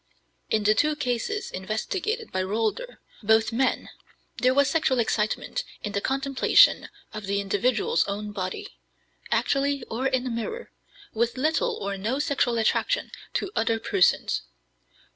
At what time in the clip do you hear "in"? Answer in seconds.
0.49-0.63, 5.83-5.91, 10.07-10.25